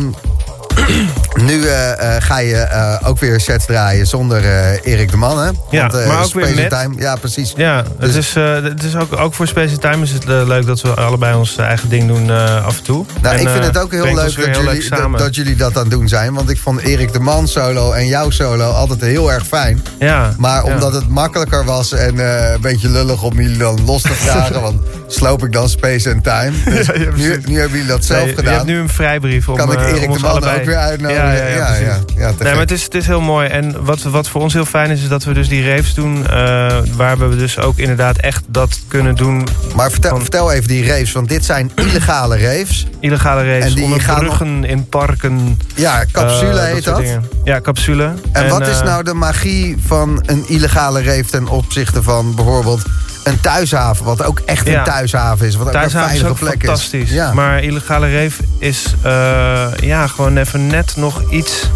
nu 1.48 1.66
eh, 1.66 2.16
eh, 2.16 2.22
ga 2.22 2.38
je 2.38 2.56
eh, 2.56 3.08
ook 3.08 3.18
weer 3.18 3.40
sets 3.40 3.66
draaien 3.66 4.06
zonder 4.06 4.44
Erik 4.82 5.10
de 5.10 5.16
Man, 5.16 5.38
hè? 5.42 5.50
Ja, 5.70 5.90
eh, 5.90 6.06
maar 6.08 6.24
ook 6.24 6.32
weer 6.32 6.46
Space 6.46 6.60
met. 6.60 6.70
Time, 6.70 6.94
ja, 6.98 7.16
precies. 7.16 7.52
Ja, 7.56 7.82
Dus- 7.98 8.14
het 8.14 8.16
is, 8.16 8.34
het 8.70 8.82
is 8.82 8.96
ook, 8.96 9.16
ook 9.18 9.34
voor 9.34 9.46
Space 9.46 9.78
Time 9.78 10.02
is 10.02 10.10
het 10.12 10.24
leuk 10.24 10.66
dat 10.66 10.80
we 10.80 10.88
allebei 10.94 11.34
ons 11.36 11.56
eigen 11.56 11.88
ding 11.88 12.08
doen 12.08 12.30
af 12.64 12.76
en 12.78 12.82
toe. 12.84 13.04
Nou, 13.22 13.34
En, 13.36 13.40
ik 13.40 13.48
vind 13.48 13.64
het 13.64 13.78
ook 13.78 13.90
heel 13.92 14.04
leuk 14.04 14.14
dat 14.14 14.34
weer 14.34 14.46
heel 14.48 14.62
jullie, 14.62 14.80
leuk 14.90 15.10
dat, 15.10 15.18
dat 15.18 15.34
jullie 15.34 15.56
dat 15.56 15.76
aan 15.76 15.82
het 15.82 15.90
doen 15.90 16.08
zijn. 16.08 16.34
Want 16.34 16.50
ik 16.50 16.58
vond 16.58 16.80
Erik 16.80 17.12
de 17.12 17.20
Man 17.20 17.48
solo 17.48 17.92
en 17.92 18.06
jouw 18.06 18.30
solo 18.30 18.70
altijd 18.70 19.00
heel 19.00 19.32
erg 19.32 19.46
fijn. 19.46 19.82
ja, 19.98 20.34
Maar 20.38 20.66
ja. 20.66 20.72
omdat 20.72 20.92
het 20.92 21.08
makkelijker 21.08 21.64
was 21.64 21.92
en 21.92 22.18
een 22.18 22.60
beetje 22.60 22.88
lullig 22.88 23.22
om 23.22 23.40
jullie 23.40 23.58
dan 23.58 23.84
los 23.84 24.02
te 24.02 24.12
vragen. 24.12 24.60
want 24.70 24.80
sloop 25.06 25.44
ik 25.44 25.52
dan 25.52 25.68
Space 25.68 26.12
and 26.12 26.24
Time. 26.24 26.52
Dus 26.64 26.86
Ja, 26.86 26.92
ja, 26.94 27.08
nu, 27.46 27.58
hebben 27.60 27.70
jullie 27.78 27.86
dat 27.86 28.04
zelf 28.04 28.20
Nee, 28.20 28.28
Je 28.30 28.34
gedaan. 28.36 28.52
hebt 28.54 28.66
nu 28.66 28.78
een 28.78 28.88
vrijbrief 28.88 29.48
om, 29.48 29.56
kan 29.56 29.72
ik 29.72 29.78
Erik 29.78 30.00
de 30.12 30.18
Man 30.18 30.30
allebei... 30.30 30.61
ook 30.62 30.68
weer 30.68 30.76
uitnodigen? 30.76 31.24
Ja, 31.24 31.32
ja, 31.32 31.74
ja, 31.74 31.98
ja, 32.16 32.32
Nee, 32.38 32.52
maar 32.52 32.60
het 32.60 32.70
is, 32.70 32.82
het 32.82 32.94
is 32.94 33.06
heel 33.06 33.20
mooi. 33.20 33.48
En 33.48 33.84
wat, 33.84 34.02
wat 34.02 34.28
voor 34.28 34.40
ons 34.40 34.52
heel 34.52 34.64
fijn 34.64 34.90
is, 34.90 35.02
is 35.02 35.08
dat 35.08 35.24
we 35.24 35.32
dus 35.34 35.48
die 35.48 35.68
raves 35.68 35.94
doen... 35.94 36.26
eh, 36.28 36.78
waar 36.96 37.18
we 37.18 37.36
dus 37.36 37.58
ook 37.58 37.78
inderdaad 37.78 38.16
echt 38.16 38.44
dat 38.46 38.80
kunnen 38.88 39.14
doen. 39.14 39.46
Maar 39.74 39.90
vertel, 39.90 40.10
van- 40.10 40.20
vertel 40.20 40.52
even 40.52 40.68
die 40.68 40.86
raves, 40.86 41.12
want 41.12 41.28
dit 41.28 41.44
zijn 41.44 41.70
illegale 41.74 42.38
raves. 42.38 42.86
Illegale 43.00 43.52
raves, 43.52 43.64
En 43.64 43.74
die 43.74 43.84
onder 43.84 44.00
gaan 44.00 44.18
bruggen, 44.18 44.64
in 44.64 44.88
parken. 44.88 45.58
Ja, 45.74 46.04
capsule 46.12 46.58
eh, 46.60 46.72
heet 46.72 46.82
soort 46.82 46.96
dat. 47.06 47.18
Ja, 47.44 47.60
capsule. 47.60 48.12
En, 48.32 48.48
wat 48.48 48.66
is 48.66 48.78
eh, 48.78 48.84
nou 48.84 49.02
de 49.04 49.14
magie 49.14 49.76
van 49.86 50.22
een 50.26 50.44
illegale 50.48 51.02
rave 51.02 51.24
ten 51.24 51.48
opzichte 51.48 52.02
van 52.02 52.34
bijvoorbeeld 52.34 52.82
een 53.22 53.40
thuishaven, 53.40 54.04
wat 54.04 54.22
ook 54.22 54.40
echt 54.44 54.68
een 54.68 54.84
thuishaven 54.84 55.46
is, 55.46 55.56
wat 55.56 55.66
ook 55.66 55.72
een 55.72 55.80
Thuishaven 55.80 56.14
is 56.14 56.20
veilige 56.20 56.44
ook 56.44 56.48
plek 56.48 56.64
fantastisch. 56.64 57.02
is. 57.02 57.10
Ja. 57.10 57.32
Maar 57.32 57.62
illegale 57.62 58.22
rave 58.22 58.42
is 58.58 58.94
eh, 59.02 59.66
ja, 59.80 60.06
gewoon 60.06 60.36
even 60.36 60.66
net 60.66 60.96
nog 60.96 61.22
iets 61.30 61.70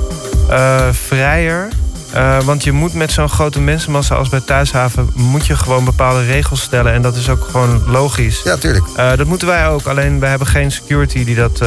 eh, 0.51 0.89
vrijer. 0.91 1.69
Eh, 2.13 2.39
want 2.41 2.65
je 2.65 2.73
moet 2.73 2.95
met 2.95 3.13
zo'n 3.13 3.29
grote 3.29 3.61
mensenmassa 3.61 4.15
als 4.15 4.29
bij 4.29 4.41
Thuishaven... 4.41 5.11
moet 5.15 5.47
je 5.47 5.57
gewoon 5.57 5.85
bepaalde 5.85 6.25
regels 6.25 6.61
stellen. 6.61 6.93
En 6.93 7.03
dat 7.03 7.17
is 7.17 7.29
ook 7.29 7.49
gewoon 7.51 7.83
logisch. 7.87 8.41
ja, 8.45 8.57
tuurlijk. 8.57 8.85
Dat 8.97 9.27
moeten 9.27 9.49
wij 9.49 9.69
ook. 9.69 9.87
Alleen 9.87 10.21
wij 10.21 10.29
hebben 10.29 10.49
geen 10.49 10.73
security 10.73 11.25
die 11.25 11.35
dat 11.35 11.63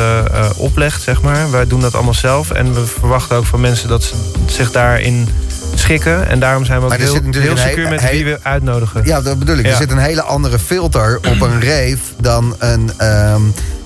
oplegt, 0.55 1.01
zeg 1.01 1.21
maar. 1.21 1.51
Wij 1.51 1.67
doen 1.67 1.81
dat 1.81 1.93
allemaal 1.93 2.13
zelf. 2.13 2.51
En 2.51 2.73
we 2.73 2.85
verwachten 2.85 3.37
ook 3.37 3.45
van 3.45 3.61
mensen 3.61 3.89
dat 3.89 4.03
ze 4.03 4.15
zich 4.47 4.71
daarin 4.71 5.29
schikken. 5.73 6.27
En 6.27 6.39
daarom 6.39 6.65
zijn 6.65 6.77
we 6.77 6.83
ook 6.83 6.89
Maar 6.89 6.99
er 6.99 7.05
heel, 7.05 7.13
zit 7.13 7.25
natuurlijk 7.25 7.53
heel 7.59 7.67
secuur 7.69 7.89
met 7.89 8.01
he- 8.01 8.09
wie 8.11 8.25
we 8.25 8.39
uitnodigen. 8.43 9.05
Ja, 9.05 9.21
dat 9.21 9.39
bedoel 9.39 9.57
ik. 9.57 9.65
Er 9.65 9.75
zit 9.75 9.91
een 9.91 9.97
hele 9.97 10.21
andere 10.21 10.59
filter 10.59 11.17
op 11.17 11.41
een 11.41 11.61
rave 11.61 11.97
dan 12.21 12.55
een 12.59 12.91
ehm, 12.97 13.41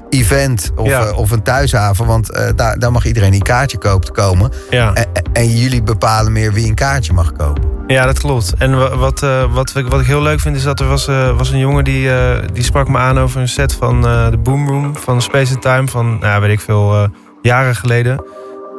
event 0.09 0.71
of, 0.75 0.87
Ja. 0.87 1.05
eh, 1.05 1.17
of 1.17 1.31
een 1.31 1.43
thuishaven. 1.43 2.05
Want 2.05 2.31
eh, 2.31 2.45
daar, 2.55 2.79
daar 2.79 2.91
mag 2.91 3.05
iedereen 3.05 3.29
die 3.31 3.39
een 3.39 3.45
kaartje 3.45 3.77
koopt 3.77 4.11
komen. 4.11 4.51
Ja. 4.69 4.93
En, 4.93 5.05
en 5.33 5.57
jullie 5.57 5.83
bepalen 5.83 6.31
meer 6.31 6.53
wie 6.53 6.67
een 6.67 6.75
kaartje 6.75 7.13
mag 7.13 7.31
kopen. 7.33 7.63
Ja, 7.87 8.05
dat 8.05 8.19
klopt. 8.19 8.53
En 8.57 8.77
wa- 8.77 8.95
wat, 8.97 9.23
eh, 9.23 9.53
wat, 9.53 9.75
ik, 9.75 9.87
wat 9.87 9.99
ik 9.99 10.05
heel 10.05 10.21
leuk 10.21 10.39
vind 10.39 10.55
is 10.55 10.63
dat 10.63 10.79
er 10.79 10.87
was, 10.87 11.05
was 11.37 11.49
een 11.51 11.59
jongen 11.59 11.83
die, 11.83 12.09
die 12.53 12.63
sprak 12.63 12.87
me 12.87 12.97
aan 12.97 13.19
over 13.19 13.41
een 13.41 13.47
set 13.47 13.73
van 13.73 14.01
de 14.01 14.37
Boom 14.43 14.67
Room 14.67 14.95
van 14.97 15.21
Space 15.21 15.53
and 15.53 15.61
Time 15.61 15.87
van, 15.87 16.19
nou, 16.19 16.41
weet 16.41 16.51
ik 16.51 16.59
veel, 16.59 17.07
jaren 17.41 17.75
geleden. 17.75 18.23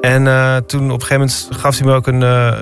En 0.04 0.26
eh, 0.26 0.56
toen 0.56 0.84
op 0.90 1.00
een 1.00 1.06
gegeven 1.06 1.16
moment 1.18 1.48
gaf 1.50 1.78
hij 1.78 1.86
me 1.86 1.94
ook 1.94 2.06
een, 2.06 2.22
eh, 2.22 2.52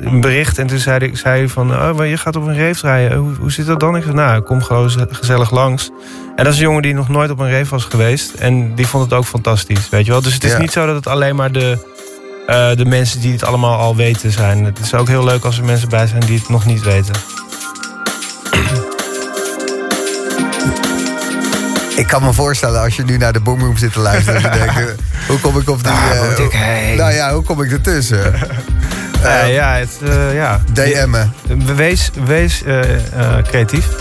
een 0.00 0.20
bericht. 0.20 0.58
En 0.58 0.66
toen 0.66 0.78
zei 0.78 0.98
hij, 0.98 1.16
zei 1.16 1.38
hij 1.38 1.48
van, 1.48 1.70
oh, 1.70 1.94
maar 1.96 2.06
je 2.06 2.16
gaat 2.16 2.36
op 2.36 2.46
een 2.46 2.58
rave 2.58 2.80
draaien. 2.80 3.16
Hoe, 3.16 3.34
hoe 3.40 3.52
zit 3.52 3.66
dat 3.66 3.80
dan? 3.80 3.96
Ik 3.96 4.02
zei, 4.02 4.14
nou, 4.14 4.36
ik 4.38 4.44
kom 4.44 4.62
gewoon 4.62 4.90
ze- 4.90 5.06
gezellig 5.10 5.50
langs. 5.50 5.90
En 6.36 6.44
dat 6.44 6.52
is 6.52 6.58
een 6.58 6.64
jongen 6.66 6.82
die 6.82 6.94
nog 6.94 7.08
nooit 7.08 7.30
op 7.30 7.38
een 7.38 7.50
rave 7.50 7.70
was 7.70 7.84
geweest. 7.84 8.34
En 8.34 8.74
die 8.74 8.86
vond 8.86 9.04
het 9.04 9.12
ook 9.12 9.24
fantastisch, 9.24 9.88
weet 9.88 10.04
je 10.06 10.12
wel. 10.12 10.22
Dus 10.22 10.34
het 10.34 10.44
is 10.44 10.52
Ja. 10.52 10.58
niet 10.58 10.72
zo 10.72 10.86
dat 10.86 10.94
het 10.94 11.06
alleen 11.06 11.36
maar 11.36 11.52
de, 11.52 11.78
eh, 12.46 12.70
de 12.76 12.84
mensen 12.84 13.20
die 13.20 13.32
het 13.32 13.44
allemaal 13.44 13.78
al 13.78 13.96
weten 13.96 14.30
zijn. 14.30 14.64
Het 14.64 14.78
is 14.78 14.94
ook 14.94 15.08
heel 15.08 15.24
leuk 15.24 15.44
als 15.44 15.58
er 15.58 15.64
mensen 15.64 15.88
bij 15.88 16.06
zijn 16.06 16.20
die 16.20 16.38
het 16.38 16.48
nog 16.48 16.66
niet 16.66 16.82
weten. 16.82 17.14
Ik 21.96 22.06
kan 22.06 22.22
me 22.22 22.32
voorstellen 22.32 22.80
als 22.80 22.96
je 22.96 23.04
nu 23.04 23.16
naar 23.16 23.32
de 23.32 23.40
Boomroom 23.40 23.76
zit 23.76 23.92
te 23.92 24.00
luisteren... 24.00 24.42
dat 24.42 24.54
je 24.54 24.58
denkt, 24.58 24.94
hoe 25.28 25.40
kom 25.40 25.58
ik 25.58 25.68
op 25.68 25.84
die... 25.84 26.44
Ik 26.44 26.52
heen. 26.52 26.96
Nou 26.96 27.12
ja, 27.12 27.32
hoe 27.32 27.42
kom 27.42 27.62
ik 27.62 27.72
ertussen? 27.72 28.34
Eh, 29.22 29.52
ja, 29.54 29.74
het, 29.74 29.98
eh, 30.02 30.34
ja. 30.34 30.60
DM'en. 30.72 31.32
Wees, 31.76 32.10
wees 32.24 32.62
eh, 32.62 32.80
creatief. 33.48 33.86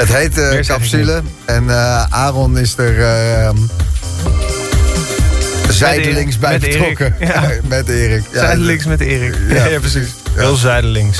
Het 0.00 0.14
heet 0.14 0.66
capsule. 0.66 1.22
En 1.44 1.70
Aaron 2.10 2.58
is 2.58 2.78
er 2.78 3.02
ehm, 3.02 3.56
zijdelings 5.68 6.38
bij 6.38 6.52
met 6.52 6.62
Erik. 6.62 6.78
betrokken. 6.78 7.14
Ja. 7.26 7.42
met 7.68 7.88
Erik. 7.88 8.22
Ja, 8.32 8.40
zijdelings 8.40 8.84
met 8.84 9.00
Erik. 9.00 9.34
Ja, 9.48 9.66
Ja, 9.66 9.78
precies. 9.78 10.08
Heel 10.34 10.56
zijdelings. 10.56 11.18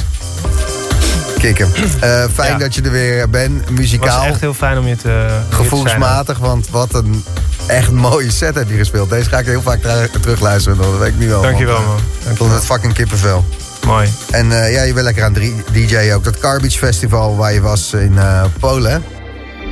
Kikken. 1.41 1.69
Eh, 2.01 2.25
fijn 2.35 2.53
Ja. 2.53 2.59
dat 2.59 2.75
je 2.75 2.83
er 2.83 2.91
weer 2.91 3.31
bent. 3.31 3.61
Het 3.61 3.71
Muzikaal. 3.71 4.19
was 4.19 4.27
echt 4.27 4.41
heel 4.41 4.55
fijn 4.55 4.79
om 4.79 4.87
je 4.87 4.97
te 4.97 5.27
gevoelsmatig. 5.51 6.39
Want 6.39 6.71
wat 6.71 6.95
een 6.95 7.25
echt 7.67 7.91
mooie 7.91 8.31
set 8.31 8.55
heb 8.55 8.69
je 8.71 8.77
gespeeld. 8.77 9.11
Deze 9.11 9.29
ga 9.29 9.39
ik 9.39 9.47
heel 9.47 9.63
vaak 9.63 9.81
terugluisteren. 10.21 10.79
Dat 10.79 10.99
weet 10.99 11.09
ik 11.09 11.19
nu 11.19 11.29
wel. 11.29 11.43
Dankjewel 11.43 11.81
man. 11.83 11.99
Vond 11.99 12.25
Dankjewel. 12.25 12.55
het 12.55 12.65
fucking 12.65 12.93
kippenvel. 12.93 13.45
Mooi. 13.87 14.09
En 14.31 14.53
eh, 14.63 14.73
ja, 14.73 14.83
je 14.83 14.93
bent 14.93 15.05
lekker 15.05 15.25
aan 15.25 15.33
drie- 15.33 15.63
DJ 15.73 16.13
ook. 16.13 16.25
Dat 16.25 16.39
Carbeach 16.39 16.73
Festival 16.75 17.37
waar 17.37 17.53
je 17.53 17.61
was 17.61 17.93
in 17.93 18.19
eh, 18.19 18.45
Polen. 18.61 19.05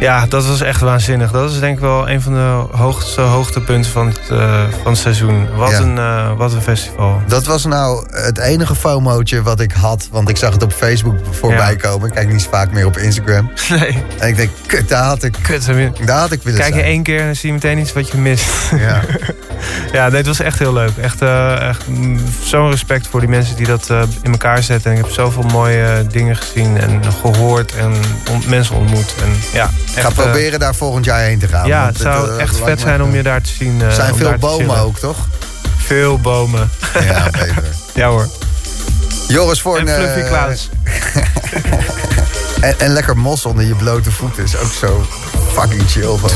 Ja, 0.00 0.26
dat 0.28 0.46
was 0.46 0.60
echt 0.60 0.80
waanzinnig. 0.80 1.30
Dat 1.30 1.50
is 1.50 1.58
denk 1.60 1.74
ik 1.74 1.80
wel 1.80 2.08
een 2.08 2.20
van 2.22 2.32
de 2.32 2.64
hoogste 2.76 3.20
hoogtepunten 3.20 3.90
van 3.90 4.06
het, 4.06 4.20
eh, 4.30 4.62
van 4.82 4.92
het 4.92 5.00
seizoen. 5.00 5.48
Wat, 5.56 5.70
Ja. 5.70 5.78
een, 5.78 5.98
eh, 5.98 6.30
wat 6.36 6.52
een 6.52 6.60
festival. 6.62 7.22
Dat 7.26 7.44
was 7.44 7.64
nou 7.64 8.06
het 8.10 8.38
enige 8.38 8.74
FOMo'tje 8.74 9.42
wat 9.42 9.60
ik 9.60 9.72
had. 9.72 10.08
Want 10.10 10.28
ik 10.28 10.36
zag 10.36 10.52
het 10.52 10.62
op 10.62 10.72
Facebook 10.72 11.16
voorbij 11.30 11.70
Ja. 11.72 11.76
komen. 11.76 12.08
Ik 12.08 12.14
kijk 12.14 12.32
niet 12.32 12.42
zo 12.42 12.48
vaak 12.50 12.72
meer 12.72 12.86
op 12.86 12.96
Instagram. 12.96 13.50
Nee, 13.70 14.04
En 14.18 14.28
ik 14.28 14.36
denk, 14.36 14.50
kut, 14.66 14.88
daar 14.88 15.04
had 15.04 15.22
ik, 15.22 15.34
kut. 15.42 15.66
daar 16.04 16.18
had 16.18 16.32
ik 16.32 16.42
willen 16.42 16.60
Kijk 16.60 16.74
je 16.74 16.82
één 16.82 17.02
keer 17.02 17.18
en 17.20 17.26
dan 17.26 17.34
zie 17.34 17.48
je 17.48 17.54
meteen 17.54 17.78
iets 17.78 17.92
wat 17.92 18.08
je 18.10 18.18
mist. 18.18 18.46
Ja. 18.76 19.00
Ja, 19.92 20.08
nee, 20.08 20.16
het 20.16 20.26
was 20.26 20.40
echt 20.40 20.58
heel 20.58 20.72
leuk. 20.72 20.96
Echt, 21.00 21.22
eh, 21.22 21.68
echt 21.68 21.88
mm, 21.88 22.20
zo'n 22.42 22.70
respect 22.70 23.06
voor 23.06 23.20
die 23.20 23.28
mensen 23.28 23.56
die 23.56 23.66
dat 23.66 23.90
in 24.22 24.30
elkaar 24.30 24.62
zetten. 24.62 24.90
En 24.92 24.96
ik 24.98 25.04
heb 25.04 25.12
zoveel 25.12 25.42
mooie 25.42 26.06
dingen 26.10 26.36
gezien 26.36 26.76
en 26.80 27.00
gehoord 27.20 27.74
en 27.76 27.92
on- 28.30 28.42
mensen 28.48 28.74
ontmoet. 28.76 29.14
En, 29.22 29.28
ja, 29.52 29.70
echt, 29.94 30.04
ga 30.06 30.08
eh, 30.08 30.14
proberen 30.14 30.58
daar 30.60 30.74
volgend 30.74 31.04
jaar 31.04 31.20
heen 31.20 31.38
te 31.38 31.48
gaan. 31.48 31.66
ja, 31.66 31.86
het 31.86 31.98
zou 31.98 32.30
eh, 32.30 32.40
echt 32.40 32.56
vet 32.56 32.80
zijn 32.80 33.02
om 33.02 33.14
je 33.14 33.22
daar 33.22 33.40
te 33.42 33.50
zien. 33.50 33.80
eh, 33.80 33.86
Er 33.86 33.92
zijn 33.92 34.14
veel 34.14 34.34
bomen 34.38 34.78
ook, 34.78 34.98
toch? 34.98 35.16
Veel 35.76 36.18
bomen. 36.20 36.70
Ja, 37.00 37.24
beter. 37.30 37.64
Ja 37.94 38.08
hoor. 38.08 38.28
Joris 39.28 39.60
voor 39.60 39.78
En 39.78 39.88
een... 39.88 39.94
Fluffy 39.94 40.28
Klaus. 40.28 40.68
En, 42.60 42.74
en 42.78 42.92
lekker 42.92 43.16
mos 43.16 43.44
onder 43.46 43.64
je 43.64 43.74
blote 43.74 44.10
voeten 44.10 44.42
is 44.44 44.56
ook 44.56 44.72
zo 44.72 45.06
fucking 45.52 45.90
chill. 45.90 46.16
Van. 46.16 46.30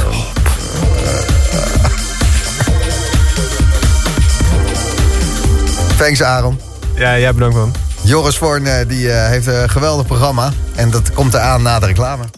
Thanks 5.98 6.22
Aaron. 6.22 6.60
Ja, 6.94 7.18
jij 7.18 7.34
bedankt 7.34 7.56
man. 7.56 7.74
Joris 8.02 8.38
Voorn 8.38 8.64
die, 8.88 9.08
heeft 9.10 9.46
een 9.46 9.70
geweldig 9.70 10.06
programma. 10.06 10.52
En 10.74 10.90
dat 10.90 11.12
komt 11.12 11.34
eraan 11.34 11.62
na 11.62 11.78
de 11.78 11.86
reclame. 11.86 12.24